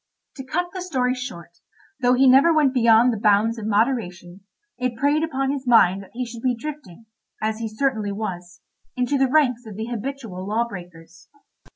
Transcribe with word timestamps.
To 0.37 0.43
cut 0.43 0.69
the 0.73 0.81
story 0.81 1.13
short, 1.13 1.59
though 1.99 2.15
he 2.15 2.27
never 2.27 2.51
went 2.51 2.73
beyond 2.73 3.13
the 3.13 3.19
bounds 3.19 3.59
of 3.59 3.67
moderation, 3.67 4.39
it 4.79 4.95
preyed 4.97 5.21
upon 5.21 5.51
his 5.51 5.67
mind 5.67 6.01
that 6.01 6.09
he 6.13 6.25
should 6.25 6.41
be 6.41 6.55
drifting, 6.55 7.05
as 7.39 7.59
he 7.59 7.67
certainly 7.67 8.11
was, 8.11 8.61
into 8.95 9.19
the 9.19 9.29
ranks 9.29 9.67
of 9.67 9.75
the 9.75 9.85
habitual 9.91 10.47
law 10.47 10.65
breakers. 10.67 11.29